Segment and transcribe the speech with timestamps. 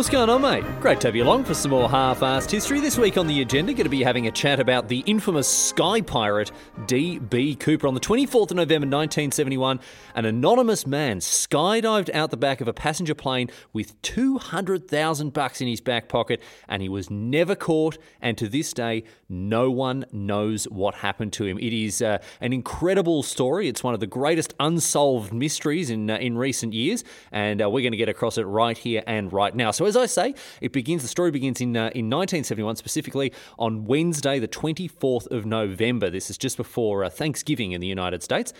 [0.00, 0.64] What's going on, mate?
[0.80, 2.80] Great to have you along for some more half-assed history.
[2.80, 6.00] This week on the agenda, going to be having a chat about the infamous sky
[6.00, 6.50] pirate
[6.86, 7.56] D.B.
[7.56, 7.86] Cooper.
[7.86, 9.78] On the 24th of November 1971,
[10.14, 15.68] an anonymous man skydived out the back of a passenger plane with 200,000 bucks in
[15.68, 17.98] his back pocket, and he was never caught.
[18.22, 21.58] And to this day, no one knows what happened to him.
[21.58, 23.68] It is uh, an incredible story.
[23.68, 27.82] It's one of the greatest unsolved mysteries in uh, in recent years, and uh, we're
[27.82, 29.70] going to get across it right here and right now.
[29.70, 31.02] So, as I say, it begins.
[31.02, 36.10] The story begins in uh, in 1971, specifically on Wednesday, the 24th of November.
[36.10, 38.52] This is just before uh, Thanksgiving in the United States,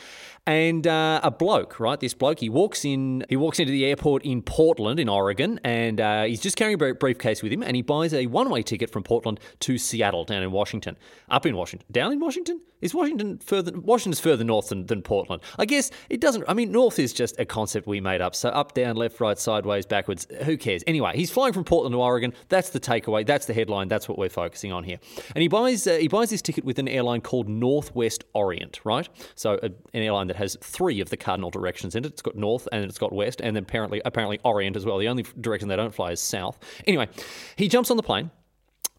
[0.47, 1.99] and uh, a bloke, right?
[1.99, 3.25] This bloke, he walks in.
[3.29, 6.95] He walks into the airport in Portland, in Oregon, and uh, he's just carrying a
[6.95, 10.51] briefcase with him, and he buys a one-way ticket from Portland to Seattle, down in
[10.51, 10.97] Washington,
[11.29, 12.61] up in Washington, down in Washington.
[12.81, 13.79] Is Washington further?
[13.79, 15.43] Washington's further north than, than Portland.
[15.59, 16.45] I guess it doesn't.
[16.49, 18.35] I mean, north is just a concept we made up.
[18.35, 20.27] So up, down, left, right, sideways, backwards.
[20.45, 20.83] Who cares?
[20.87, 22.33] Anyway, he's flying from Portland to Oregon.
[22.49, 23.27] That's the takeaway.
[23.27, 23.89] That's the headline.
[23.89, 24.99] That's what we're focusing on here.
[25.35, 29.09] And he buys uh, he buys this ticket with an airline called Northwest Orient, right?
[29.35, 32.13] So a, an airline that has three of the cardinal directions in it.
[32.13, 34.97] It's got north and it's got west, and then apparently apparently Orient as well.
[34.99, 36.57] The only direction they don't fly is south.
[36.87, 37.09] Anyway,
[37.57, 38.31] he jumps on the plane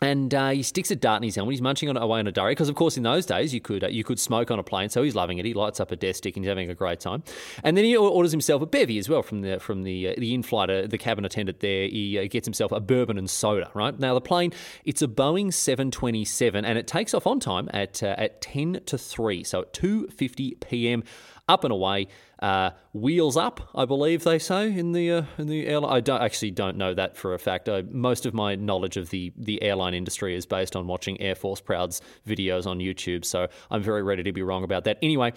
[0.02, 1.54] and uh, he sticks a dart in his helmet.
[1.54, 3.84] He's munching on away on a durry because, of course, in those days you could
[3.84, 4.90] uh, you could smoke on a plane.
[4.90, 5.46] So he's loving it.
[5.46, 7.24] He lights up a death stick and he's having a great time.
[7.64, 10.34] And then he orders himself a bevy as well from the from the uh, the
[10.34, 11.88] in-flight uh, the cabin attendant there.
[11.88, 13.70] He uh, gets himself a bourbon and soda.
[13.76, 14.54] Right now the plane
[14.86, 18.98] it's a Boeing 727 and it takes off on time at uh, at 10 to
[18.98, 21.04] 3, so at 2:50 p.m.
[21.52, 22.08] Up and away.
[22.40, 25.92] Uh, wheels up, I believe they say in the uh, in the airline.
[25.92, 27.68] I don't actually don't know that for a fact.
[27.68, 31.36] I, most of my knowledge of the the airline industry is based on watching Air
[31.36, 33.26] Force Proud's videos on YouTube.
[33.26, 34.98] So I'm very ready to be wrong about that.
[35.02, 35.34] Anyway,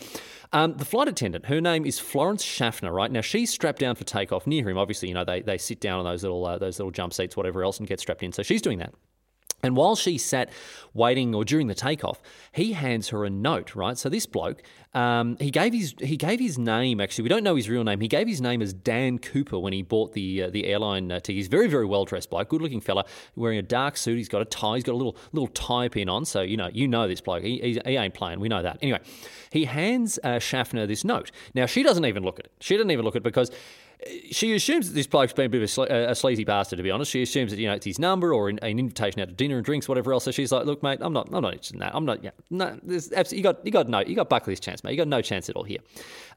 [0.52, 2.92] um, the flight attendant, her name is Florence Schaffner.
[2.92, 4.78] Right now, she's strapped down for takeoff near him.
[4.78, 7.36] Obviously, you know they they sit down on those little uh, those little jump seats,
[7.36, 8.30] whatever else, and get strapped in.
[8.30, 8.94] So she's doing that.
[9.64, 10.50] And while she sat
[10.92, 12.20] waiting or during the takeoff,
[12.52, 13.96] he hands her a note, right?
[13.96, 17.00] So this bloke, um, he gave his he gave his name.
[17.00, 18.00] Actually, we don't know his real name.
[18.00, 21.16] He gave his name as Dan Cooper when he bought the uh, the airline uh,
[21.18, 21.36] ticket.
[21.36, 23.06] He's very very well dressed bloke, good looking fella,
[23.36, 24.18] wearing a dark suit.
[24.18, 24.74] He's got a tie.
[24.74, 26.26] He's got a little little tie pin on.
[26.26, 27.42] So you know you know this bloke.
[27.42, 28.38] He, he, he ain't playing.
[28.38, 28.78] We know that.
[28.82, 29.00] Anyway,
[29.50, 31.30] he hands uh, Schaffner this note.
[31.54, 32.52] Now she doesn't even look at it.
[32.60, 33.50] She doesn't even look at it because
[34.30, 36.82] she assumes that this bloke's been a bit of a, sle- a, sleazy bastard, to
[36.82, 37.10] be honest.
[37.10, 39.56] She assumes that you know it's his number or an, an, invitation out to dinner
[39.56, 40.24] and drinks, whatever else.
[40.24, 41.94] So she's like, "Look, mate, I'm not, I'm not interested in that.
[41.94, 44.84] I'm not, yeah, no, there's absolutely, you got, you got no, you got Buckley's chance,
[44.84, 44.92] mate.
[44.92, 45.78] You got no chance at all here."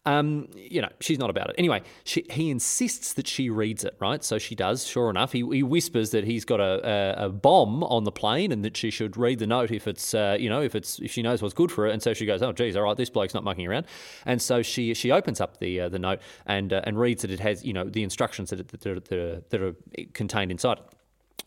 [0.07, 1.55] Um, you know, she's not about it.
[1.57, 4.23] Anyway, she, he insists that she reads it, right?
[4.23, 4.87] So she does.
[4.87, 8.53] Sure enough, he, he whispers that he's got a, a, a, bomb on the plane
[8.53, 11.11] and that she should read the note if it's, uh, you know, if it's if
[11.11, 11.91] she knows what's good for her.
[11.91, 13.85] And so she goes, "Oh, geez, all right, this bloke's not mucking around."
[14.25, 17.31] And so she she opens up the uh, the note and uh, and reads that
[17.31, 19.75] it has you know the instructions that, that, that, are, that are
[20.13, 20.79] contained inside.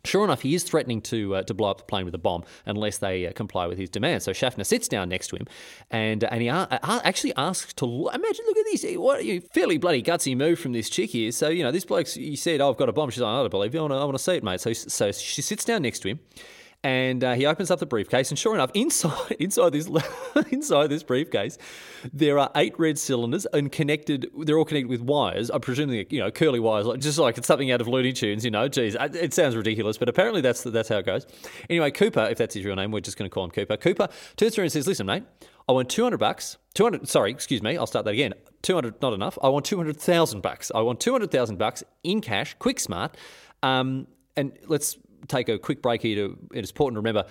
[0.05, 2.43] Sure enough, he is threatening to uh, to blow up the plane with a bomb
[2.65, 4.25] unless they uh, comply with his demands.
[4.25, 5.47] So Schaffner sits down next to him,
[5.91, 8.45] and and he actually asks to imagine.
[8.47, 8.85] Look at this.
[8.97, 11.31] What you fairly bloody gutsy move from this chick here.
[11.33, 12.09] So you know this bloke.
[12.09, 13.85] He said, "Oh, I've got a bomb." She's like, "I don't believe you.
[13.85, 16.21] I want to see it, mate." So so she sits down next to him
[16.83, 19.89] and uh, he opens up the briefcase, and sure enough, inside inside this
[20.51, 21.59] inside this briefcase,
[22.13, 24.31] there are eight red cylinders and connected.
[24.39, 25.51] They're all connected with wires.
[25.51, 28.45] I'm presuming you know curly wires, just like it's something out of Looney Tunes.
[28.45, 31.27] You know, geez, it sounds ridiculous, but apparently that's that's how it goes.
[31.69, 33.77] Anyway, Cooper, if that's his real name, we're just going to call him Cooper.
[33.77, 35.25] Cooper turns around and says, "Listen, mate,
[35.69, 36.57] I want 200 bucks.
[36.75, 37.07] 200.
[37.09, 37.77] Sorry, excuse me.
[37.77, 38.33] I'll start that again.
[38.63, 39.39] 200, not enough.
[39.43, 40.71] I want 200,000 bucks.
[40.75, 43.17] I want 200,000 bucks in cash, quick, smart."
[43.63, 44.07] Um,
[44.37, 44.97] and let's
[45.29, 47.25] take a quick break here to, it's important to remember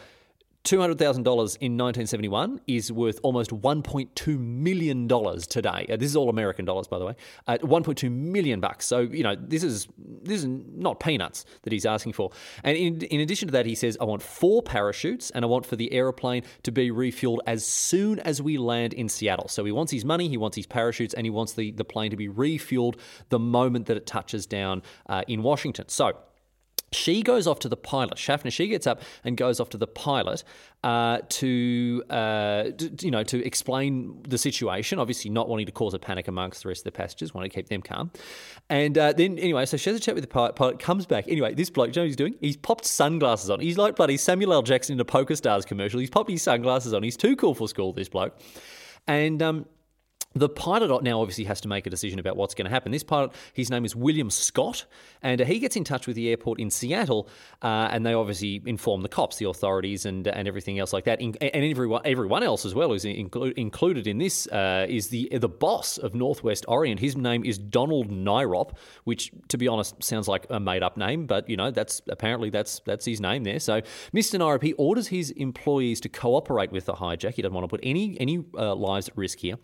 [0.66, 1.18] $200,000
[1.62, 5.88] in 1971 is worth almost $1.2 million today.
[5.90, 7.16] Uh, this is all American dollars, by the way.
[7.48, 8.86] Uh, 1.2 million bucks.
[8.86, 12.32] So, you know, this is this is not peanuts that he's asking for.
[12.64, 15.66] And in, in addition to that, he says, I want four parachutes and I want
[15.66, 19.48] for the aeroplane to be refueled as soon as we land in Seattle.
[19.48, 22.12] So he wants his money, he wants his parachutes, and he wants the, the plane
[22.12, 23.00] to be refueled
[23.30, 25.88] the moment that it touches down uh, in Washington.
[25.88, 26.18] So,
[26.92, 28.18] she goes off to the pilot.
[28.18, 30.44] Schaffner, she gets up and goes off to the pilot
[30.84, 32.70] uh, to, uh,
[33.02, 35.00] you know, to explain the situation.
[35.00, 37.56] Obviously, not wanting to cause a panic amongst the rest of the passengers, wanting to
[37.56, 38.12] keep them calm.
[38.70, 40.56] And uh, then, anyway, so she has a chat with the pilot.
[40.56, 41.28] Pilot comes back.
[41.28, 42.36] Anyway, this bloke, you know what he's doing?
[42.40, 43.60] He's popped sunglasses on.
[43.60, 44.62] He's like bloody Samuel L.
[44.62, 46.00] Jackson in a Poker Stars commercial.
[46.00, 47.04] He's popped his sunglasses on.
[47.04, 48.40] He's too cool for school, this bloke.
[49.08, 49.66] And um,
[50.36, 52.92] the pilot now obviously has to make a decision about what's going to happen.
[52.92, 54.86] This pilot, his name is William Scott,
[55.24, 57.28] and he gets in touch with the airport in Seattle,
[57.64, 61.20] uh, and they obviously inform the cops, the authorities, and and everything else like that,
[61.20, 65.50] and everyone everyone else as well who's inclu- included in this uh, is the the
[65.50, 67.00] boss of Northwest Orient.
[67.00, 71.26] His name is Donald Nyrop, which, to be honest, sounds like a made up name,
[71.26, 73.60] but you know that's apparently that's that's his name there.
[73.60, 73.82] So
[74.14, 74.40] Mr.
[74.40, 77.34] Nyrop he orders his employees to cooperate with the hijack.
[77.34, 79.56] He doesn't want to put any any uh, lives at risk here.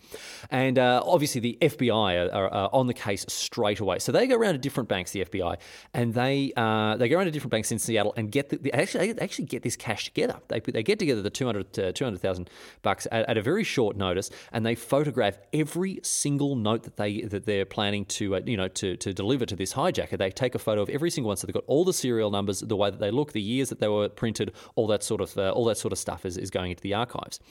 [0.56, 4.00] And uh, obviously, the FBI are, are, are, on the case straight away.
[4.00, 5.58] So they go around to different banks, the FBI,
[5.94, 9.12] and they uh, they go around to different banks in Seattle and get the, actually
[9.12, 10.38] they actually get this cash together.
[10.48, 12.50] They, they get together the 200 uh, 200,000
[12.84, 17.24] bucks at, at, a very short notice, and they photograph every single note that they
[17.24, 20.18] that they're planning to uh, you know to, to deliver to this hijacker.
[20.18, 22.62] They take a photo of every single one, so they've got all the serial numbers,
[22.62, 25.38] the way that they look, the years that they were printed, all that sort of
[25.38, 27.42] uh, all that sort of stuff is, is going into the archives.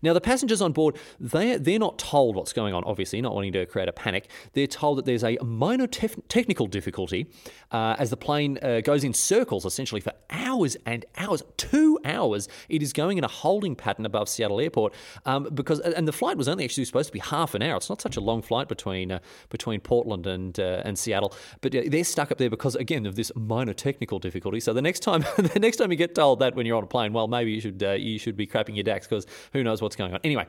[0.00, 3.52] Now the passengers on board they they're not told what's going on, obviously, not wanting
[3.52, 4.28] to create a panic.
[4.52, 7.30] They're told that there's a minor tef- technical difficulty
[7.70, 12.48] uh, as the plane uh, goes in circles essentially for hours and hours, two hours.
[12.68, 14.94] It is going in a holding pattern above Seattle Airport
[15.26, 17.76] um, because, and the flight was only actually supposed to be half an hour.
[17.76, 19.18] It's not such a long flight between uh,
[19.50, 23.32] between Portland and uh, and Seattle, but they're stuck up there because again of this
[23.34, 24.60] minor technical difficulty.
[24.60, 26.88] So the next time, the next time you get told that when you're on a
[26.88, 29.82] plane, well, maybe you should uh, you should be crapping your dacks because who knows
[29.82, 30.20] what's going on.
[30.24, 30.46] Anyway.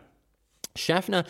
[0.75, 1.23] Schaffner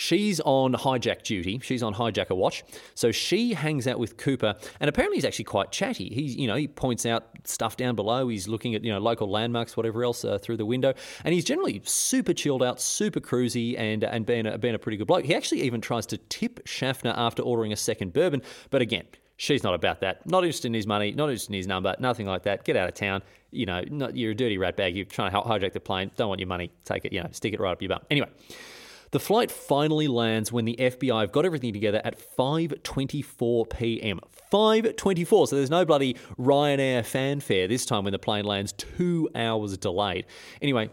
[0.00, 1.58] She's on hijack duty.
[1.58, 2.62] She's on hijacker watch.
[2.94, 6.08] So she hangs out with Cooper, and apparently he's actually quite chatty.
[6.08, 8.28] He, you know, he points out stuff down below.
[8.28, 10.94] He's looking at you know local landmarks, whatever else, uh, through the window,
[11.24, 14.98] and he's generally super chilled out, super cruisy, and and being a, being a pretty
[14.98, 15.24] good bloke.
[15.24, 19.04] He actually even tries to tip Schaffner after ordering a second bourbon, but again.
[19.40, 20.26] She's not about that.
[20.26, 22.64] Not interested in his money, not interested in his number, nothing like that.
[22.64, 23.22] Get out of town.
[23.52, 24.96] You know, not, you're a dirty rat bag.
[24.96, 26.10] You're trying to hijack the plane.
[26.16, 26.72] Don't want your money.
[26.84, 28.00] Take it, you know, stick it right up your bum.
[28.10, 28.26] Anyway,
[29.10, 34.20] the flight finally lands when the FBI have got everything together at 5:24 p.m.
[34.52, 35.48] 5:24.
[35.48, 40.26] So there's no bloody Ryanair fanfare this time when the plane lands 2 hours delayed.
[40.60, 40.90] Anyway,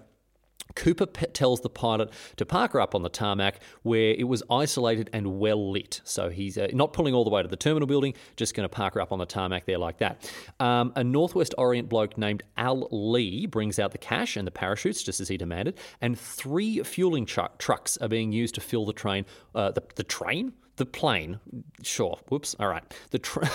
[0.75, 5.09] Cooper tells the pilot to park her up on the tarmac where it was isolated
[5.13, 6.01] and well lit.
[6.03, 8.73] So he's uh, not pulling all the way to the terminal building, just going to
[8.73, 10.29] park her up on the tarmac there like that.
[10.59, 15.03] Um, a Northwest Orient bloke named Al Lee brings out the cash and the parachutes,
[15.03, 19.25] just as he demanded, and three fueling trucks are being used to fill the train.
[19.53, 20.53] Uh, the, the train?
[20.77, 21.39] The plane.
[21.83, 22.19] Sure.
[22.27, 22.55] Whoops.
[22.59, 22.83] All right.
[23.11, 23.49] The train.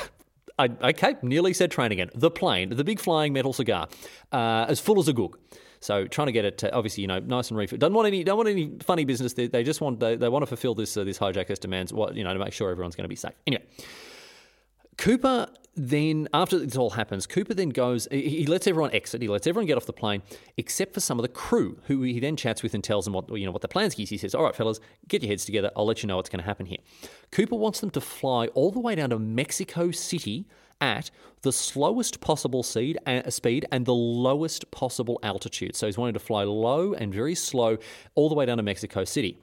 [0.59, 2.11] okay, nearly said train again.
[2.15, 3.89] The plane, the big flying metal cigar,
[4.33, 5.35] uh, as full as a gook.
[5.81, 7.81] So trying to get it to, obviously, you know, nice and refit.
[7.81, 9.33] Don't want any, don't want any funny business.
[9.33, 11.93] They, they just want, they, they want to fulfill this uh, this hijacker's demands.
[11.93, 13.33] What you know to make sure everyone's going to be safe.
[13.47, 13.65] Anyway,
[14.99, 19.47] Cooper then, after this all happens, Cooper then goes, he lets everyone exit, he lets
[19.47, 20.23] everyone get off the plane,
[20.57, 23.35] except for some of the crew, who he then chats with and tells them what,
[23.35, 23.95] you know, what the plans.
[23.95, 25.71] He says, All right, fellas, get your heads together.
[25.77, 26.79] I'll let you know what's going to happen here.
[27.31, 30.47] Cooper wants them to fly all the way down to Mexico City
[30.81, 31.11] at
[31.43, 35.75] the slowest possible speed, uh, speed and the lowest possible altitude.
[35.77, 37.79] So he's wanting to fly low and very slow
[38.15, 39.39] all the way down to Mexico City.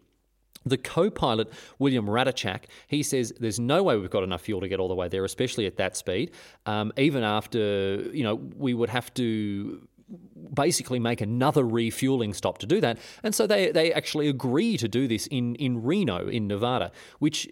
[0.65, 4.67] The co pilot, William Rataczak, he says there's no way we've got enough fuel to
[4.67, 6.31] get all the way there, especially at that speed.
[6.65, 9.87] Um, even after, you know, we would have to
[10.53, 12.97] basically make another refueling stop to do that.
[13.23, 17.47] And so they, they actually agree to do this in, in Reno, in Nevada, which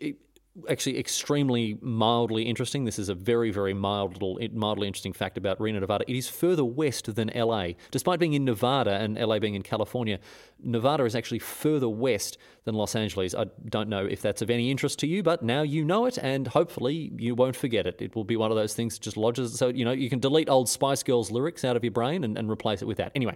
[0.69, 2.85] actually extremely mildly interesting.
[2.85, 6.05] This is a very, very mild little, mildly interesting fact about Reno, Nevada.
[6.07, 7.69] It is further west than LA.
[7.91, 10.19] Despite being in Nevada and LA being in California,
[10.63, 13.35] Nevada is actually further west than Los Angeles.
[13.35, 16.17] I don't know if that's of any interest to you, but now you know it,
[16.17, 18.01] and hopefully you won't forget it.
[18.01, 19.57] It will be one of those things that just lodges.
[19.57, 22.37] So, you know, you can delete old Spice Girls lyrics out of your brain and,
[22.37, 23.11] and replace it with that.
[23.13, 23.35] Anyway,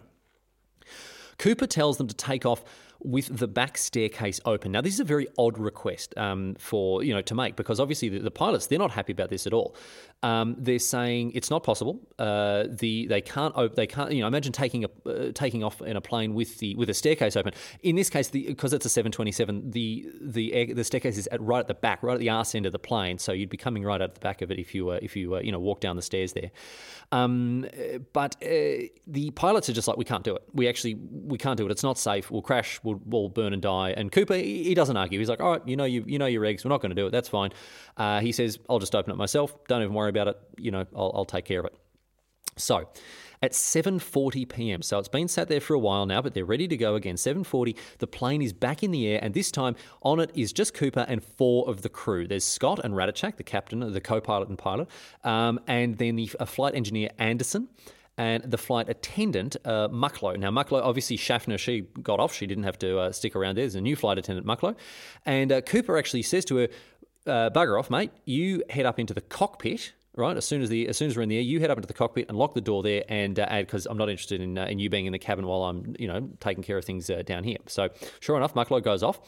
[1.38, 2.64] Cooper tells them to take off
[3.01, 4.74] with the back staircase open.
[4.74, 8.10] Now, this is a very odd request um, for you know to make because obviously
[8.10, 9.75] the, the, pilots they're not happy about this at all.
[10.22, 12.01] Um, they're saying it's not possible.
[12.18, 15.82] Uh, the they can't op- they can't you know imagine taking a uh, taking off
[15.82, 17.53] in a plane with the with a staircase open.
[17.84, 21.60] In this case, because it's a 727, the the air, the staircase is at right
[21.60, 23.18] at the back, right at the arse end of the plane.
[23.18, 25.15] So you'd be coming right out of the back of it if you uh, if
[25.15, 26.51] you uh, you know walk down the stairs there.
[27.12, 27.65] Um,
[28.13, 30.44] but uh, the pilots are just like we can't do it.
[30.53, 31.72] We actually we can't do it.
[31.72, 32.29] It's not safe.
[32.29, 32.79] We'll crash.
[32.84, 33.91] We'll, we'll burn and die.
[33.91, 35.19] And Cooper he, he doesn't argue.
[35.19, 36.63] He's like, all right, you know you you know your eggs.
[36.63, 37.12] We're not going to do it.
[37.12, 37.51] That's fine.
[37.98, 39.55] Uh, he says, I'll just open it myself.
[39.67, 40.38] Don't even worry about it.
[40.58, 41.75] You know, I'll, I'll take care of it.
[42.58, 42.89] So,
[43.41, 44.81] at 7:40 p.m.
[44.81, 47.15] So it's been sat there for a while now, but they're ready to go again.
[47.15, 50.74] 7:40, the plane is back in the air, and this time on it is just
[50.74, 52.27] Cooper and four of the crew.
[52.27, 54.89] There's Scott and Rataczak, the captain, the co-pilot and pilot,
[55.24, 57.69] um, and then the flight engineer Anderson
[58.20, 60.38] and the flight attendant, uh, Mucklow.
[60.38, 62.34] Now, Mucklow, obviously, Schaffner, she got off.
[62.34, 63.64] She didn't have to uh, stick around there.
[63.64, 64.76] There's a new flight attendant, Mucklow.
[65.26, 66.68] And uh, Cooper actually says to her,
[67.26, 70.36] uh, bugger off, mate, you head up into the cockpit right?
[70.36, 71.88] As soon as the as soon as we're in the air, you head up into
[71.88, 74.58] the cockpit and lock the door there, and uh, add because I'm not interested in
[74.58, 77.10] uh, in you being in the cabin while I'm you know taking care of things
[77.10, 77.58] uh, down here.
[77.68, 77.88] So
[78.20, 79.20] sure enough, Mucklow goes off,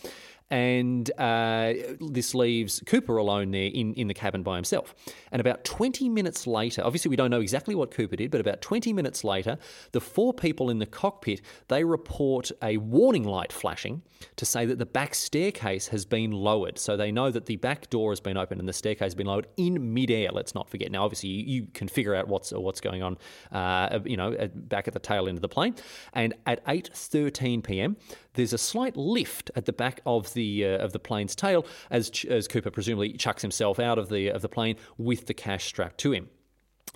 [0.52, 4.94] and uh, this leaves Cooper alone there in, in the cabin by himself.
[5.32, 8.62] And about 20 minutes later, obviously we don't know exactly what Cooper did, but about
[8.62, 9.58] 20 minutes later,
[9.94, 14.02] the four people in the cockpit they report a warning light flashing
[14.36, 16.78] to say that the back staircase has been lowered.
[16.78, 19.28] So they know that the back door has been opened and the staircase has been
[19.28, 20.32] lowered in midair.
[20.32, 20.92] Let's not forget.
[20.92, 23.18] Now, obviously, you, you can figure out what's what's going on,
[23.54, 25.76] uh, you know, back at the tail end of the plane.
[26.14, 27.96] And at 8:13 p.m.,
[28.34, 32.12] there's a slight lift at the back of the uh, of the plane's tail as
[32.30, 36.00] as Cooper presumably chucks himself out of the of the plane with the cash strapped
[36.00, 36.30] to him.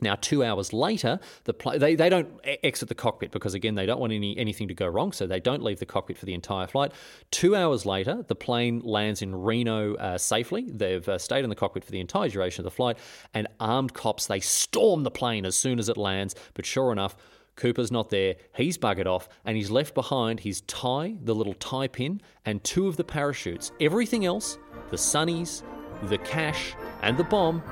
[0.01, 2.27] Now, two hours later, the pl- they, they don't
[2.63, 5.39] exit the cockpit because, again, they don't want any, anything to go wrong, so they
[5.39, 6.91] don't leave the cockpit for the entire flight.
[7.31, 10.69] Two hours later, the plane lands in Reno uh, safely.
[10.69, 12.97] They've uh, stayed in the cockpit for the entire duration of the flight,
[13.33, 16.35] and armed cops, they storm the plane as soon as it lands.
[16.55, 17.15] But sure enough,
[17.55, 18.35] Cooper's not there.
[18.55, 22.87] He's buggered off, and he's left behind his tie, the little tie pin, and two
[22.87, 23.71] of the parachutes.
[23.79, 24.57] Everything else,
[24.89, 25.63] the sunnies,
[26.03, 27.63] the cash, and the bomb,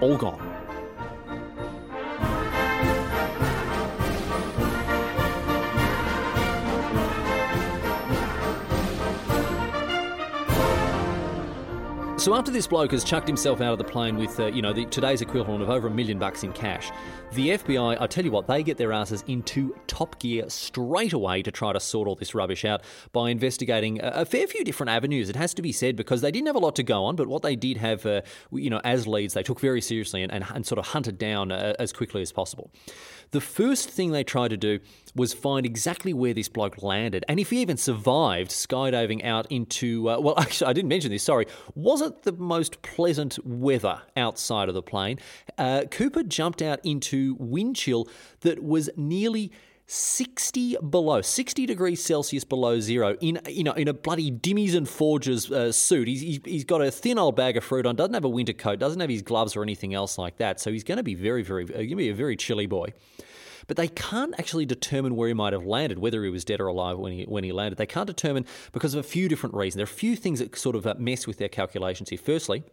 [0.00, 0.59] all gone.
[12.20, 14.74] So after this bloke has chucked himself out of the plane with, uh, you know,
[14.74, 16.90] the, today's equivalent of over a million bucks in cash,
[17.32, 21.40] the FBI, I tell you what, they get their asses into top gear straight away
[21.40, 24.90] to try to sort all this rubbish out by investigating a, a fair few different
[24.90, 25.30] avenues.
[25.30, 27.26] It has to be said because they didn't have a lot to go on, but
[27.26, 28.20] what they did have, uh,
[28.52, 31.50] you know, as leads, they took very seriously and, and, and sort of hunted down
[31.50, 32.70] uh, as quickly as possible.
[33.30, 34.80] The first thing they tried to do
[35.14, 40.08] was find exactly where this bloke landed and if he even survived skydiving out into,
[40.08, 41.46] uh, well, actually, I didn't mention this, sorry.
[41.74, 45.18] Was it the most pleasant weather outside of the plane?
[45.58, 48.08] Uh, Cooper jumped out into wind chill
[48.40, 49.52] that was nearly
[49.86, 54.88] 60 below, 60 degrees Celsius below zero in you know in a bloody Dimmeys and
[54.88, 56.06] Forges uh, suit.
[56.06, 58.78] He's, he's got a thin old bag of fruit on, doesn't have a winter coat,
[58.78, 60.60] doesn't have his gloves or anything else like that.
[60.60, 62.92] So he's going to be very, very, uh, going to be a very chilly boy.
[63.70, 66.66] But they can't actually determine where he might have landed, whether he was dead or
[66.66, 67.78] alive when he when he landed.
[67.78, 69.76] They can't determine because of a few different reasons.
[69.76, 72.18] There are a few things that sort of uh, mess with their calculations here.
[72.18, 72.64] Firstly,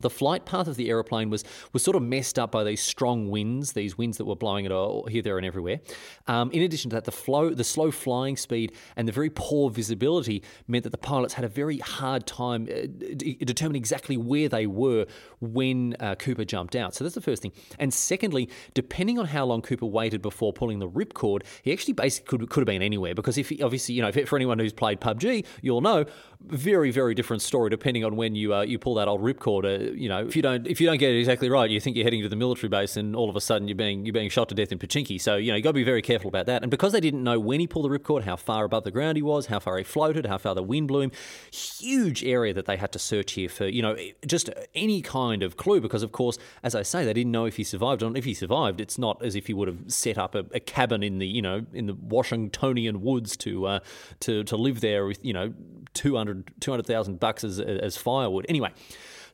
[0.00, 3.30] the flight path of the aeroplane was was sort of messed up by these strong
[3.30, 5.80] winds, these winds that were blowing it all, here, there, and everywhere.
[6.26, 9.70] Um, in addition to that, the flow, the slow flying speed, and the very poor
[9.70, 12.86] visibility meant that the pilots had a very hard time uh,
[13.16, 15.06] d- determining exactly where they were
[15.40, 16.94] when uh, Cooper jumped out.
[16.94, 17.52] So that's the first thing.
[17.78, 22.38] And secondly, depending on how long Cooper waited before pulling the ripcord, he actually basically
[22.38, 24.72] could, could have been anywhere because if he, obviously you know if, for anyone who's
[24.72, 26.04] played PUBG, you'll know
[26.46, 29.64] very very different story depending on when you uh, you pull that old ripcord.
[29.64, 31.96] Uh, you know, if you don't if you don't get it exactly right, you think
[31.96, 34.28] you're heading to the military base, and all of a sudden you're being you're being
[34.28, 35.20] shot to death in Pochinki.
[35.20, 36.62] So you know you got to be very careful about that.
[36.62, 39.16] And because they didn't know when he pulled the ripcord, how far above the ground
[39.16, 41.12] he was, how far he floated, how far the wind blew him,
[41.50, 43.96] huge area that they had to search here for you know
[44.26, 45.80] just any kind of clue.
[45.80, 48.02] Because of course, as I say, they didn't know if he survived.
[48.02, 50.60] And if he survived, it's not as if he would have set up a, a
[50.60, 53.80] cabin in the you know in the Washingtonian woods to uh,
[54.20, 55.54] to to live there with you know
[55.94, 58.46] 200 200,000 bucks as, as firewood.
[58.48, 58.70] Anyway,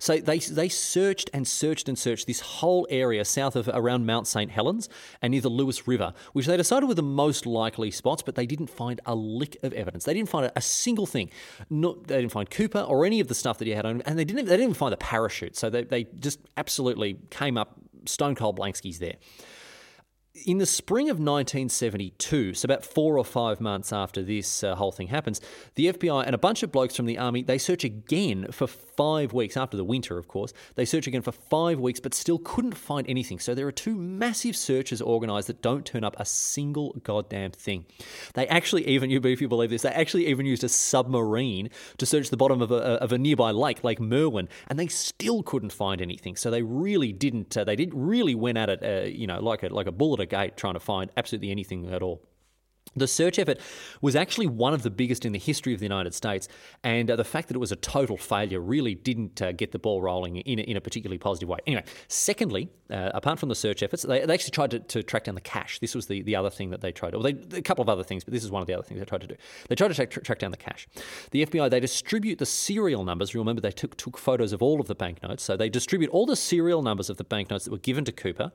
[0.01, 4.27] so they, they searched and searched and searched this whole area south of around Mount
[4.27, 4.51] St.
[4.51, 4.89] Helens
[5.21, 8.47] and near the Lewis River, which they decided were the most likely spots, but they
[8.47, 10.05] didn't find a lick of evidence.
[10.05, 11.31] They didn't find a, single thing.
[11.69, 14.03] Not, they didn't find Cooper or any of the stuff that he had on, him,
[14.07, 15.57] and they didn't, they didn't even find the parachute.
[15.57, 17.77] So they, they just absolutely came up
[18.07, 19.17] stone cold blankskis there
[20.33, 24.93] in the spring of 1972, so about four or five months after this uh, whole
[24.93, 25.41] thing happens,
[25.75, 29.33] the FBI and a bunch of blokes from the army they search again for five
[29.33, 30.19] weeks after the winter.
[30.19, 33.41] Of course, they search again for five weeks, but still couldn't find anything.
[33.41, 37.87] So there are two massive searches organised that don't turn up a single goddamn thing.
[38.35, 42.07] They actually even you if you believe this, they actually even used a submarine to
[42.07, 45.73] search the bottom of a, of a nearby lake, Lake Merwin, and they still couldn't
[45.73, 46.37] find anything.
[46.37, 47.57] So they really didn't.
[47.57, 50.20] Uh, they did really went at it, uh, you know, like a like a bullet
[50.27, 52.23] gate trying to find absolutely anything at all.
[52.97, 53.59] The search effort
[54.01, 56.49] was actually one of the biggest in the history of the United States,
[56.83, 59.79] and uh, the fact that it was a total failure really didn't uh, get the
[59.79, 61.59] ball rolling in a, in a particularly positive way.
[61.67, 65.25] Anyway, secondly, uh, apart from the search efforts, they, they actually tried to, to, track
[65.25, 65.79] down the cash.
[65.79, 68.03] This was the, the other thing that they tried, or they, a couple of other
[68.03, 69.37] things, but this is one of the other things they tried to do.
[69.69, 70.89] They tried to track, track down the cash.
[71.31, 73.35] The FBI, they distribute the serial numbers.
[73.35, 76.37] Remember, they took, took photos of all of the banknotes, so they distribute all the
[76.37, 78.53] serial numbers of the banknotes that were given to Cooper,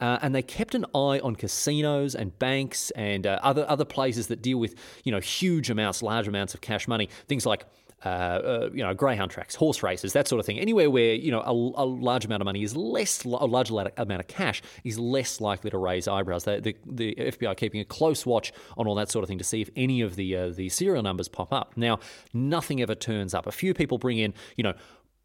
[0.00, 3.84] uh, and they kept an eye on casinos and banks and uh, other, other other
[3.84, 7.64] places that deal with you know huge amounts, large amounts of cash money, things like
[8.04, 10.58] uh, uh, you know, greyhound tracks, horse races, that sort of thing.
[10.60, 14.20] Anywhere where you know a, a large amount of money is less, a large amount
[14.20, 16.44] of cash is less likely to raise eyebrows.
[16.44, 19.44] The, the, the FBI keeping a close watch on all that sort of thing to
[19.44, 21.72] see if any of the uh, the serial numbers pop up.
[21.76, 21.98] Now,
[22.32, 23.48] nothing ever turns up.
[23.48, 24.74] A few people bring in, you know,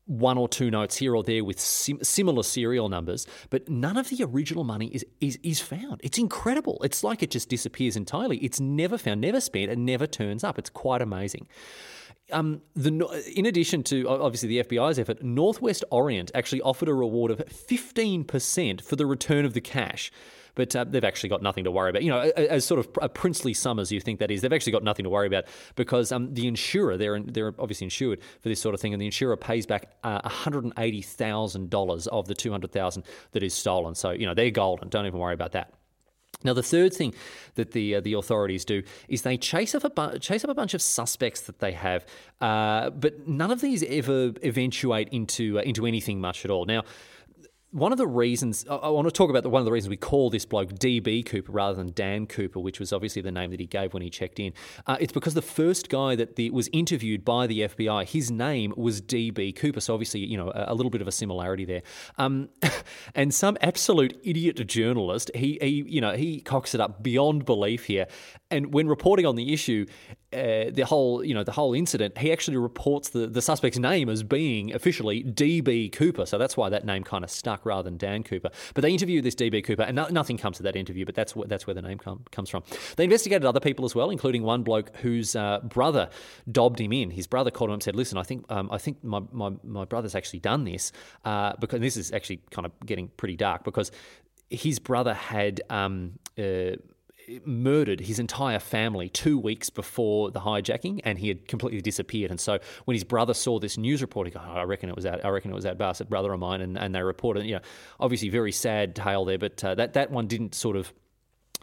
[0.06, 4.10] one or two notes here or there with sim- similar serial numbers, but none of
[4.10, 6.02] the original money is, is is found.
[6.04, 6.80] It's incredible.
[6.84, 8.38] It's like it just disappears entirely.
[8.38, 10.60] It's never found, never spent, and never turns up.
[10.60, 11.48] It's quite amazing.
[12.32, 17.32] Um, the, in addition to obviously the FBI's effort, Northwest Orient actually offered a reward
[17.32, 20.10] of 15% for the return of the cash
[20.56, 22.04] but uh, they've actually got nothing to worry about.
[22.04, 24.74] You know, as sort of a princely sum as you think that is, they've actually
[24.74, 28.60] got nothing to worry about because um, the insurer, they're, they're obviously insured for this
[28.62, 33.54] sort of thing, and the insurer pays back uh, $180,000 of the 200000 that is
[33.54, 33.96] stolen.
[33.96, 34.90] So, you know, they're golden.
[34.90, 35.74] Don't even worry about that.
[36.44, 37.14] Now, the third thing
[37.56, 40.54] that the uh, the authorities do is they chase up a bu- chase up a
[40.54, 42.06] bunch of suspects that they have,
[42.42, 46.66] uh, but none of these ever eventuate into uh, into anything much at all.
[46.66, 46.84] Now,
[47.74, 49.98] one of the reasons I want to talk about the, one of the reasons we
[49.98, 53.60] call this bloke DB Cooper rather than Dan Cooper, which was obviously the name that
[53.60, 54.54] he gave when he checked in.
[54.86, 58.76] Uh, it's because the first guy that the, was interviewed by the FBI, his name
[58.78, 59.82] was DB Cooper.
[59.82, 61.82] So obviously, you know, a, a little bit of a similarity there.
[62.20, 62.50] Um,
[63.16, 67.86] and some absolute idiot journalist, he, he, you know, he cocks it up beyond belief
[67.86, 68.06] here.
[68.52, 69.88] And when reporting on the issue,
[70.34, 74.10] uh, the whole you know the whole incident, he actually reports the, the suspect's name
[74.10, 76.26] as being officially DB Cooper.
[76.26, 78.50] So that's why that name kind of stuck rather than Dan Cooper.
[78.74, 81.06] But they interviewed this DB Cooper, and no, nothing comes to that interview.
[81.06, 82.64] But that's where that's where the name com- comes from.
[82.96, 86.10] They investigated other people as well, including one bloke whose uh, brother
[86.52, 87.12] dobbed him in.
[87.12, 89.86] His brother called him and said, "Listen, I think um, I think my, my, my
[89.86, 90.92] brother's actually done this
[91.26, 93.92] uh, because this is actually kind of getting pretty dark because."
[94.50, 96.76] His brother had um, uh,
[97.46, 102.32] murdered his entire family two weeks before the hijacking, and he had completely disappeared.
[102.32, 105.04] And so when his brother saw this news report, he oh, "I reckon it was
[105.04, 105.26] that.
[105.26, 107.62] I reckon it was that bastard brother of mine." And, and they reported, you know,
[108.00, 110.94] obviously very sad tale there, but uh, that that one didn't sort of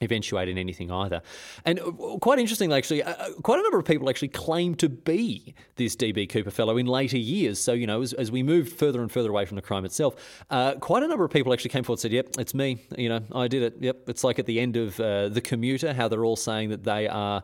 [0.00, 1.22] eventuate in anything either.
[1.64, 4.88] And uh, quite interestingly, actually, uh, uh, quite a number of people actually claim to
[4.88, 7.60] be this DB Cooper fellow in later years.
[7.60, 10.14] So, you know, as, as we moved further and further away from the crime itself,
[10.50, 12.78] uh, quite a number of people actually came forward and said, yep, it's me.
[12.96, 13.76] You know, I did it.
[13.80, 14.08] Yep.
[14.08, 17.06] It's like at the end of uh, The Commuter, how they're all saying that they
[17.08, 17.42] are,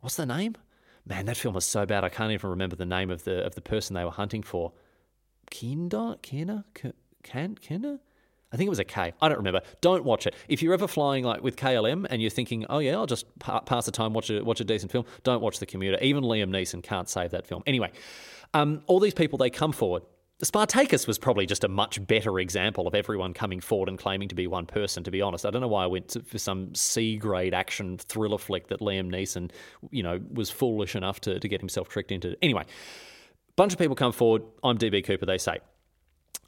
[0.00, 0.56] what's the name?
[1.08, 2.02] Man, that film was so bad.
[2.02, 4.72] I can't even remember the name of the of the person they were hunting for.
[5.52, 6.16] Kinder?
[6.20, 6.64] Kinder?
[7.22, 7.56] Can?
[8.52, 9.12] I think it was a K.
[9.20, 9.62] I don't remember.
[9.80, 10.34] Don't watch it.
[10.48, 13.60] If you're ever flying like with KLM and you're thinking, "Oh yeah, I'll just pa-
[13.60, 15.98] pass the time, watch a watch a decent film," don't watch The Commuter.
[16.00, 17.62] Even Liam Neeson can't save that film.
[17.66, 17.90] Anyway,
[18.54, 20.02] um, all these people they come forward.
[20.42, 24.34] Spartacus was probably just a much better example of everyone coming forward and claiming to
[24.34, 25.02] be one person.
[25.04, 27.96] To be honest, I don't know why I went to, for some C grade action
[27.96, 29.50] thriller flick that Liam Neeson,
[29.90, 32.36] you know, was foolish enough to, to get himself tricked into.
[32.42, 32.64] Anyway,
[33.56, 34.42] bunch of people come forward.
[34.62, 35.58] I'm DB Cooper, they say.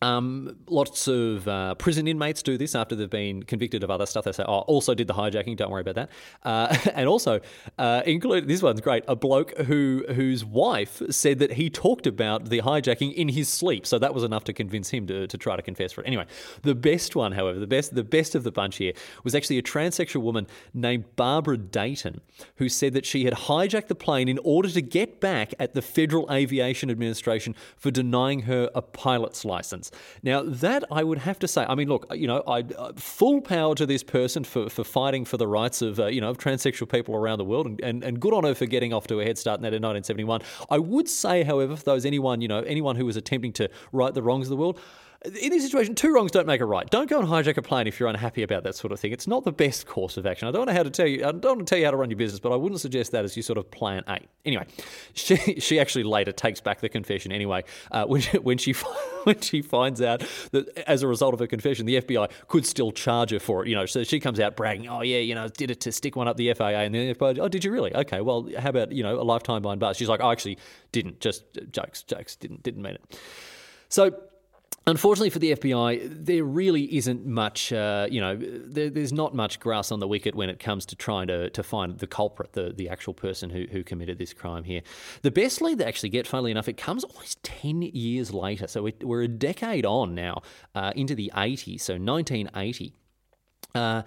[0.00, 4.24] Um, lots of uh, prison inmates do this after they've been convicted of other stuff.
[4.24, 5.56] They say, "Oh, also did the hijacking.
[5.56, 6.10] Don't worry about that."
[6.44, 7.40] Uh, and also,
[7.78, 9.04] uh, include this one's great.
[9.08, 13.86] A bloke who whose wife said that he talked about the hijacking in his sleep,
[13.86, 16.06] so that was enough to convince him to, to try to confess for it.
[16.06, 16.26] Anyway,
[16.62, 18.92] the best one, however, the best the best of the bunch here
[19.24, 22.20] was actually a transsexual woman named Barbara Dayton,
[22.56, 25.82] who said that she had hijacked the plane in order to get back at the
[25.82, 29.77] Federal Aviation Administration for denying her a pilot's license.
[30.22, 33.40] Now, that I would have to say, I mean, look, you know, I uh, full
[33.40, 36.38] power to this person for, for fighting for the rights of, uh, you know, of
[36.38, 39.20] transsexual people around the world, and, and, and good on her for getting off to
[39.20, 40.42] a head start in that in 1971.
[40.70, 44.12] I would say, however, for those anyone, you know, anyone who was attempting to right
[44.12, 44.78] the wrongs of the world,
[45.24, 46.88] in this situation, two wrongs don't make a right.
[46.88, 49.10] Don't go and hijack a plane if you're unhappy about that sort of thing.
[49.10, 50.46] It's not the best course of action.
[50.46, 51.26] I don't know how to tell you.
[51.26, 53.10] I don't want to tell you how to run your business, but I wouldn't suggest
[53.12, 54.20] that as your sort of plan A.
[54.44, 54.64] Anyway,
[55.14, 57.32] she she actually later takes back the confession.
[57.32, 58.72] Anyway, uh, when she, when she
[59.24, 62.92] when she finds out that as a result of her confession, the FBI could still
[62.92, 63.68] charge her for it.
[63.68, 66.14] You know, so she comes out bragging, "Oh yeah, you know, did it to stick
[66.14, 67.92] one up the FAA," and the FBI, "Oh, did you really?
[67.92, 70.58] Okay, well, how about you know a lifetime behind bars?" She's like, "I actually
[70.92, 71.18] didn't.
[71.18, 72.36] Just jokes, jokes.
[72.36, 73.20] Didn't didn't mean it."
[73.88, 74.12] So
[74.88, 79.60] Unfortunately for the FBI, there really isn't much, uh, you know, there, there's not much
[79.60, 82.72] grass on the wicket when it comes to trying to, to find the culprit, the,
[82.74, 84.80] the actual person who, who committed this crime here.
[85.20, 88.66] The best lead they actually get, funnily enough, it comes almost 10 years later.
[88.66, 90.40] So we're a decade on now
[90.74, 92.94] uh, into the 80s, so 1980.
[93.74, 94.02] Uh,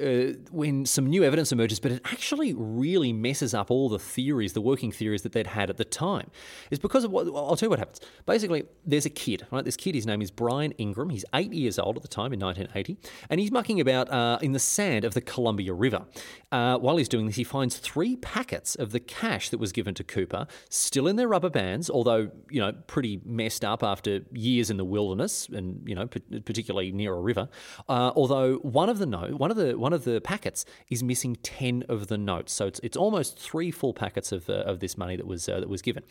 [0.00, 4.52] uh, when some new evidence emerges, but it actually really messes up all the theories,
[4.52, 6.30] the working theories that they'd had at the time.
[6.70, 8.00] It's because of what I'll tell you what happens.
[8.26, 9.64] Basically, there's a kid, right?
[9.64, 11.10] This kid, his name is Brian Ingram.
[11.10, 12.96] He's eight years old at the time in 1980,
[13.30, 16.04] and he's mucking about uh, in the sand of the Columbia River.
[16.50, 19.94] Uh, while he's doing this, he finds three packets of the cash that was given
[19.94, 24.70] to Cooper still in their rubber bands, although you know pretty messed up after years
[24.70, 27.48] in the wilderness and you know particularly near a river.
[27.88, 31.36] Uh, although one of the note, one of the one of the packets is missing
[31.42, 32.52] 10 of the notes.
[32.52, 35.58] So it's, it's almost three full packets of, uh, of this money that was, uh,
[35.58, 36.04] that was given.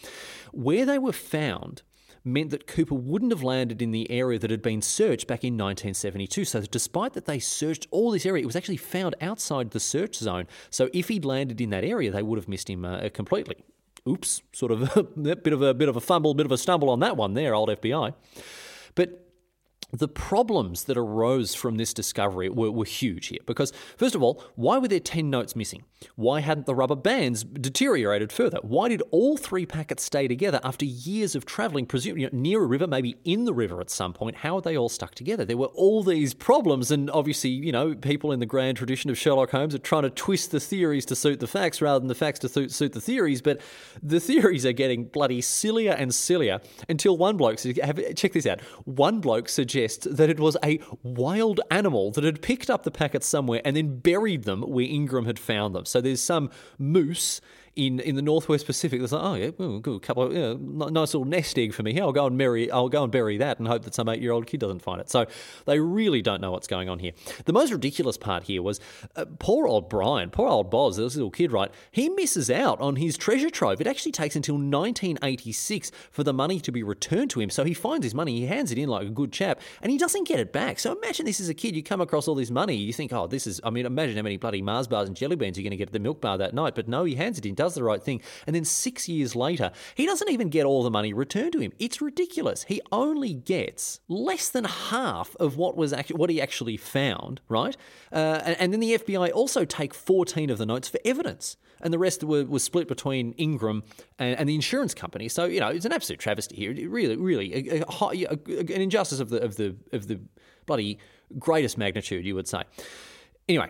[0.51, 1.81] Where they were found,
[2.23, 5.53] meant that Cooper wouldn't have landed in the area that had been searched back in
[5.53, 6.45] 1972.
[6.45, 10.17] So, despite that they searched all this area, it was actually found outside the search
[10.17, 10.47] zone.
[10.69, 13.63] So, if he'd landed in that area, they would have missed him uh, completely.
[14.07, 15.03] Oops, sort of a
[15.35, 17.55] bit of a bit of a fumble, bit of a stumble on that one there,
[17.55, 18.13] old FBI.
[18.93, 19.30] But
[19.91, 24.43] the problems that arose from this discovery were, were, huge here because, first of all,
[24.55, 25.83] why were there 10 notes missing?
[26.15, 28.57] Why hadn't the rubber bands deteriorated further?
[28.61, 32.87] Why did all three packets stay together after years of travelling, presumably near a river,
[32.87, 34.37] maybe in the river at some point?
[34.37, 35.45] How are they all stuck together?
[35.45, 39.17] There were all these problems, and obviously, you know, people in the grand tradition of
[39.17, 42.15] Sherlock Holmes are trying to twist the theories to suit the facts rather than the
[42.15, 43.61] facts to suit the theories, but
[44.01, 47.77] the theories are getting bloody sillier and sillier until one bloke, said,
[48.15, 52.69] check this out, one bloke suggests that it was a wild animal that had picked
[52.69, 55.85] up the packets somewhere and then buried them where Ingram had found them.
[55.85, 57.41] So there's some moose
[57.75, 59.01] in, in the Northwest Pacific.
[59.01, 61.93] It's like, oh yeah, well, good, a couple of nice little nest egg for me.
[61.93, 64.21] Here, I'll go and bury, I'll go and bury that and hope that some eight
[64.21, 65.09] year old kid doesn't find it.
[65.09, 65.25] So
[65.65, 67.13] they really don't know what's going on here.
[67.45, 68.79] The most ridiculous part here was
[69.15, 71.71] uh, poor old Brian, poor old Boz, this little kid, right?
[71.91, 73.79] He misses out on his treasure trove.
[73.79, 77.49] It actually takes until 1986 for the money to be returned to him.
[77.49, 79.97] So he finds his money, he hands it in like a good chap, and he
[79.97, 80.79] doesn't get it back.
[80.79, 83.27] So imagine this is a kid, you come across all this money, you think, oh,
[83.27, 85.71] this is, I mean, imagine how many bloody Mars bars and jelly beans you're going
[85.71, 86.75] to get at the milk bar that night.
[86.75, 88.21] But no, he hands it in, does the right thing.
[88.47, 91.73] And then six years later, he doesn't even get all the money returned to him.
[91.77, 92.63] It's ridiculous.
[92.63, 97.77] He only gets less than half of what was what he actually found, right?
[98.11, 101.55] Uh, and, then the FBI also take 14 of the notes for evidence.
[101.81, 103.83] And the rest were, was split between Ingram
[104.17, 105.29] and, and, the insurance company.
[105.29, 106.71] So you know it's an absolute travesty here.
[106.71, 110.19] It really, really, a, a, a, an injustice of the of the of the
[110.65, 110.97] bloody
[111.37, 112.63] greatest magnitude, you would say.
[113.47, 113.69] Anyway,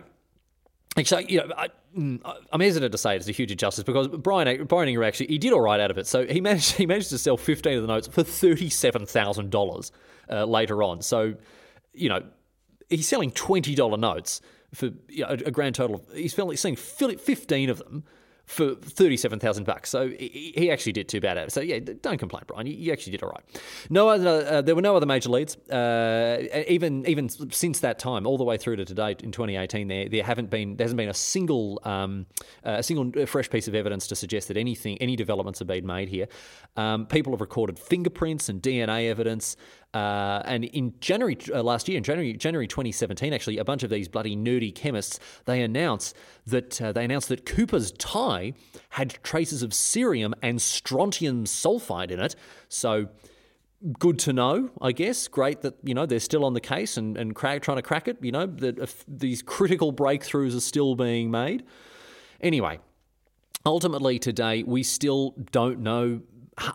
[1.04, 4.88] so you know, I, I'm hesitant to say it's a huge injustice because Brian Brian
[4.88, 6.06] Ingram actually he did all right out of it.
[6.06, 9.46] So he managed he managed to sell 15 of the notes for thirty seven thousand
[9.46, 9.92] uh, dollars
[10.28, 11.02] later on.
[11.02, 11.34] So
[11.92, 12.22] you know
[12.88, 14.40] he's selling twenty dollar notes
[14.74, 18.04] for you know, a, grand total of he's selling 15 of them
[18.52, 19.88] for 37,000 bucks.
[19.88, 21.52] So he actually did too bad at it.
[21.52, 22.66] So yeah, don't complain, Brian.
[22.66, 23.42] You actually did all right.
[23.88, 25.56] No other, uh, there were no other major leads.
[25.68, 30.08] Uh, even even since that time, all the way through to today in 2018, there
[30.08, 32.26] there haven't been there hasn't been a single um,
[32.66, 35.86] uh, a single fresh piece of evidence to suggest that anything any developments have been
[35.86, 36.28] made here.
[36.76, 39.56] Um, people have recorded fingerprints and DNA evidence.
[39.94, 43.90] Uh, and in January uh, last year, in January January 2017, actually, a bunch of
[43.90, 48.54] these bloody nerdy chemists they announced that uh, they announced that Cooper's tie
[48.90, 52.34] had traces of cerium and strontium sulfide in it.
[52.68, 53.08] So
[53.98, 55.28] good to know, I guess.
[55.28, 58.08] Great that you know they're still on the case and and crack, trying to crack
[58.08, 58.16] it.
[58.22, 61.64] You know that these critical breakthroughs are still being made.
[62.40, 62.78] Anyway,
[63.66, 66.22] ultimately today we still don't know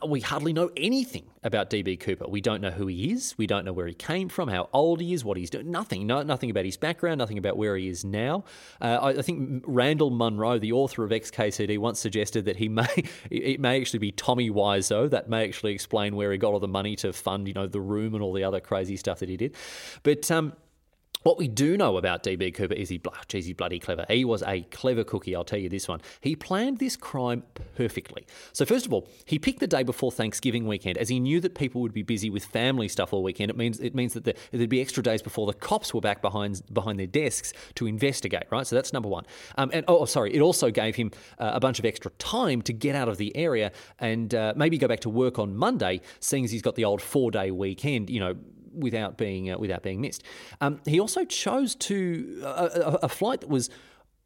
[0.08, 2.28] we hardly know anything about DB Cooper.
[2.28, 3.38] We don't know who he is.
[3.38, 5.70] We don't know where he came from, how old he is, what he's doing.
[5.70, 6.08] Nothing.
[6.08, 7.20] No, nothing about his background.
[7.20, 8.44] Nothing about where he is now.
[8.82, 12.88] Uh, I, I, think Randall Munroe, the author of XKCD, once suggested that he may
[13.30, 15.10] it may actually be Tommy Wiseau.
[15.10, 17.82] That may actually explain where he got all the money to fund, you know, the
[17.82, 19.56] room and all the other crazy stuff that he did.
[20.02, 20.54] But um,
[21.28, 24.06] what we do know about DB Cooper is he, geez, he's bloody clever.
[24.10, 26.00] He was a clever cookie, I'll tell you this one.
[26.22, 27.44] He planned this crime
[27.76, 28.26] perfectly.
[28.54, 31.54] So, first of all, he picked the day before Thanksgiving weekend as he knew that
[31.54, 33.52] people would be busy with family stuff all weekend.
[33.52, 36.22] It means it means that the, there'd be extra days before the cops were back
[36.22, 38.66] behind behind their desks to investigate, right?
[38.66, 39.26] So that's number one.
[39.58, 42.72] Um, and oh, sorry, it also gave him uh, a bunch of extra time to
[42.72, 46.46] get out of the area and uh, maybe go back to work on Monday, seeing
[46.46, 48.38] as he's got the old four day weekend, you know,
[48.74, 50.24] without being uh, without being missed.
[50.62, 53.70] Um, he also chose to a, a flight that was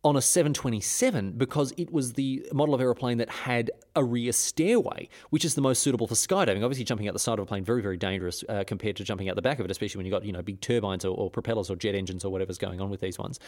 [0.04, 5.08] on a 727 because it was the model of aeroplane that had a rear stairway,
[5.30, 6.64] which is the most suitable for skydiving.
[6.64, 9.30] Obviously, jumping out the side of a plane very, very dangerous uh, compared to jumping
[9.30, 11.30] out the back of it, especially when you've got you know big turbines or, or,
[11.30, 13.40] propellers or jet engines or whatever's going on with these ones.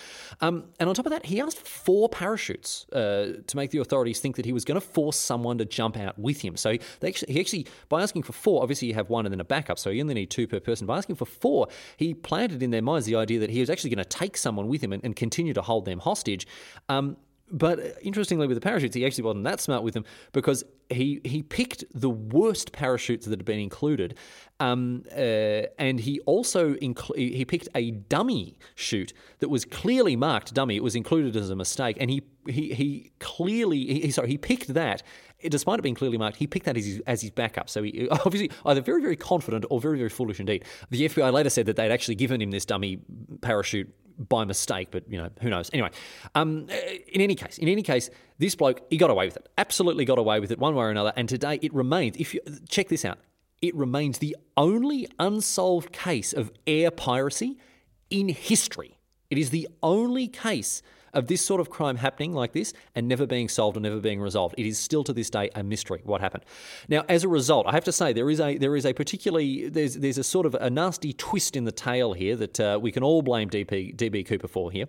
[0.41, 4.19] Um, and on top of that, he asked four parachutes uh, to make the authorities
[4.19, 6.55] think that he was going to force someone to jump out with him.
[6.55, 9.45] So actually, he actually, by asking for four, obviously you have one and then a
[9.45, 10.85] backup, so you only need two per person.
[10.85, 13.89] By asking for four, he planted in their minds the idea that he was actually
[13.89, 16.42] going to take someone with him and, and continue to hold them hostage
[16.89, 17.17] Um,
[17.53, 21.43] but interestingly, with the parachutes, he actually wasn't that smart with them because he he
[21.43, 24.17] picked the worst parachutes that had been included,
[24.59, 30.77] um, uh, and he also he picked a dummy chute that was clearly marked dummy.
[30.77, 34.73] It was included as a mistake, and he he he clearly he, sorry he picked
[34.73, 35.03] that.
[35.47, 37.69] Despite it being clearly marked, he picked that as his, as his backup.
[37.69, 40.63] So he obviously either very, very confident or very, very foolish indeed.
[40.89, 42.99] The FBI later said that they'd actually given him this dummy
[43.41, 45.69] parachute by mistake, but you know who knows.
[45.73, 45.89] Anyway,
[46.35, 46.67] um,
[47.11, 49.49] in any case, in any case, this bloke he got away with it.
[49.57, 51.13] Absolutely got away with it one way or another.
[51.15, 52.17] And today it remains.
[52.17, 53.19] If you check this out,
[53.61, 57.57] it remains the only unsolved case of air piracy
[58.09, 58.99] in history.
[59.29, 60.81] It is the only case
[61.13, 64.21] of this sort of crime happening like this and never being solved or never being
[64.21, 64.55] resolved.
[64.57, 66.43] It is still to this day a mystery what happened.
[66.89, 69.69] Now, as a result, I have to say there is a there is a particularly
[69.69, 72.91] there's there's a sort of a nasty twist in the tale here that uh, we
[72.91, 74.87] can all blame DP, DB Cooper for here,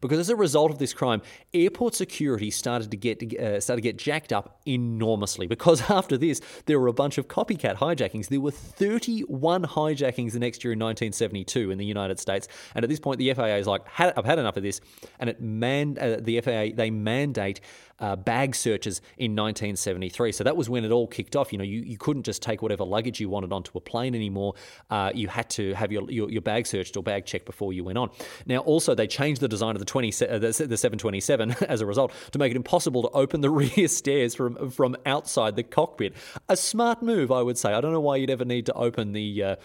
[0.00, 3.88] because as a result of this crime, airport security started to get uh, started to
[3.88, 5.46] get jacked up enormously.
[5.46, 8.28] Because after this, there were a bunch of copycat hijackings.
[8.28, 12.88] There were 31 hijackings the next year in 1972 in the United States, and at
[12.88, 14.80] this point, the FAA is like, I've had enough of this,
[15.18, 17.60] and it man, uh, the FAA they mandate
[17.98, 20.32] uh, bag searches in 1973.
[20.32, 21.52] So that was when it all kicked off.
[21.52, 24.54] You know, you, you couldn't just take whatever luggage you wanted onto a plane anymore.
[24.90, 27.84] Uh, you had to have your, your, your bag searched or bag checked before you
[27.84, 28.10] went on.
[28.46, 31.86] Now, also they changed the design of the 20 uh, the, the 727 as a
[31.86, 36.14] result to make it impossible to open the rear stairs from from outside the cockpit.
[36.48, 37.72] A smart move, I would say.
[37.72, 39.56] I don't know why you'd ever need to open the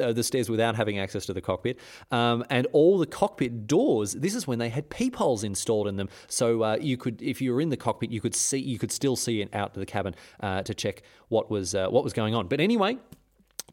[0.00, 1.78] uh, the stairs without having access to the cockpit.
[2.10, 6.08] Um, and all the cockpit doors, this is when they had peepholes installed in them.
[6.28, 8.92] So uh, you could, if you were in the cockpit, you could see, you could
[8.92, 12.12] still see it out to the cabin uh, to check what was uh, what was
[12.12, 12.48] going on.
[12.48, 12.98] But anyway,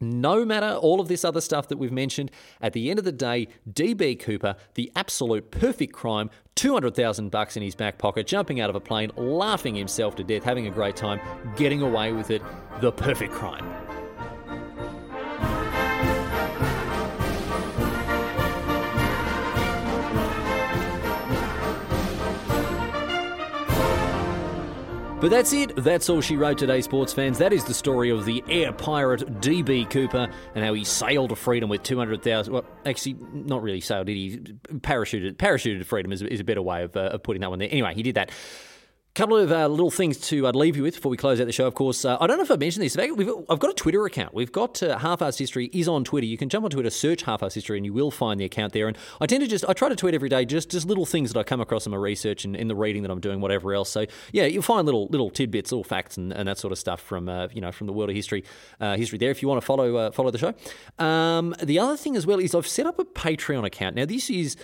[0.00, 3.12] no matter all of this other stuff that we've mentioned, at the end of the
[3.12, 8.70] day, DB Cooper, the absolute perfect crime, 200,000 bucks in his back pocket, jumping out
[8.70, 11.20] of a plane, laughing himself to death, having a great time,
[11.56, 12.42] getting away with it,
[12.80, 13.85] the perfect crime.
[25.26, 25.74] But that's it.
[25.74, 27.38] That's all she wrote today, sports fans.
[27.38, 31.34] That is the story of the air pirate DB Cooper and how he sailed to
[31.34, 32.54] freedom with 200,000.
[32.54, 34.38] Well, actually, not really sailed, did he?
[34.68, 37.58] Parachuted, parachuted to freedom is, is a better way of, uh, of putting that one
[37.58, 37.66] there.
[37.68, 38.30] Anyway, he did that
[39.16, 41.52] couple of uh, little things to uh, leave you with before we close out the
[41.52, 41.66] show.
[41.66, 42.96] Of course, uh, I don't know if I mentioned this.
[42.96, 44.34] We've, I've got a Twitter account.
[44.34, 46.26] We've got uh, Half Ass History is on Twitter.
[46.26, 48.74] You can jump on Twitter, search Half Ass History, and you will find the account
[48.74, 48.88] there.
[48.88, 51.32] And I tend to just I try to tweet every day, just just little things
[51.32, 53.72] that I come across in my research and in the reading that I'm doing, whatever
[53.72, 53.88] else.
[53.88, 57.00] So yeah, you'll find little little tidbits, little facts, and, and that sort of stuff
[57.00, 58.44] from uh, you know from the world of history
[58.80, 59.30] uh, history there.
[59.30, 60.54] If you want to follow follow the show.
[61.02, 63.96] Um, the other thing as well is I've set up a Patreon account.
[63.96, 64.58] Now this is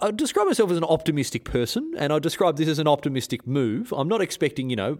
[0.00, 3.92] I describe myself as an optimistic person, and I describe this as an optimistic move.
[3.92, 4.98] I'm not expecting, you know,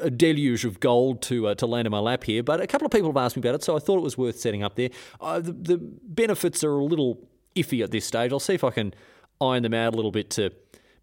[0.00, 2.86] a deluge of gold to uh, to land in my lap here, but a couple
[2.86, 4.76] of people have asked me about it, so I thought it was worth setting up
[4.76, 4.90] there.
[5.20, 8.32] Uh, the, the benefits are a little iffy at this stage.
[8.32, 8.94] I'll see if I can
[9.40, 10.50] iron them out a little bit to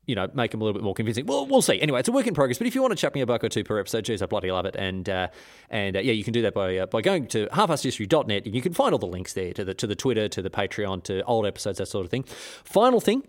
[0.05, 1.25] you know, make them a little bit more convincing.
[1.25, 1.81] Well, we'll see.
[1.81, 2.57] Anyway, it's a work in progress.
[2.57, 4.25] But if you want to chuck me a buck or two per episode, geez, I
[4.25, 4.75] bloody love it.
[4.75, 5.29] And uh,
[5.69, 8.61] and uh, yeah, you can do that by uh, by going to halfasthistory.net, and you
[8.61, 11.23] can find all the links there to the to the Twitter, to the Patreon, to
[11.23, 12.23] old episodes, that sort of thing.
[12.23, 13.23] Final thing,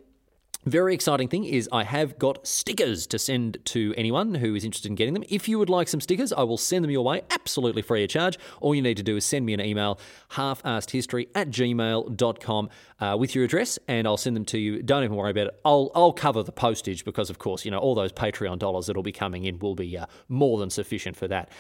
[0.67, 4.89] very exciting thing is I have got stickers to send to anyone who is interested
[4.89, 5.25] in getting them.
[5.29, 8.11] If you would like some stickers, I will send them your way absolutely free of
[8.11, 8.39] charge.
[8.61, 9.99] All you need to do is send me an email,
[10.33, 14.83] halfassedhistory at gmail.com uh, with your address, and I'll send them to you.
[14.83, 15.61] Don't even worry about it.
[15.65, 19.03] I'll, I'll cover the postage because, of course, you know, all those Patreon dollars that'll
[19.03, 21.51] be coming in will be uh, more than sufficient for that.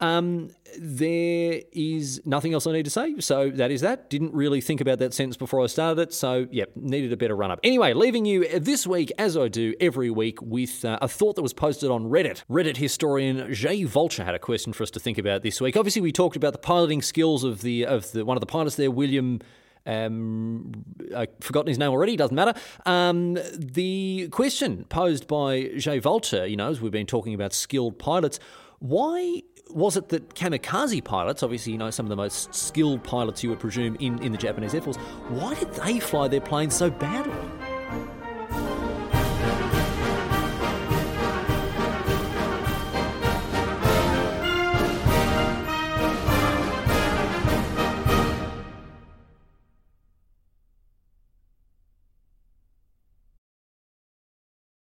[0.00, 4.10] Um, there is nothing else I need to say, so that is that.
[4.10, 7.36] Didn't really think about that sentence before I started it, so, yep, needed a better
[7.36, 7.60] run up.
[7.62, 11.42] Anyway, leaving you this week, as I do every week, with uh, a thought that
[11.42, 12.42] was posted on Reddit.
[12.50, 15.76] Reddit historian Jay Vulture had a question for us to think about this week.
[15.76, 18.76] Obviously, we talked about the piloting skills of the of the one of the pilots
[18.76, 19.40] there, William.
[19.84, 20.72] Um,
[21.16, 22.54] I've forgotten his name already, doesn't matter.
[22.86, 27.98] Um, the question posed by Jay Vulture, you know, as we've been talking about skilled
[27.98, 28.38] pilots,
[28.78, 33.42] why was it that kamikaze pilots, obviously, you know, some of the most skilled pilots
[33.42, 34.96] you would presume in, in the Japanese Air Force,
[35.28, 37.71] why did they fly their planes so badly?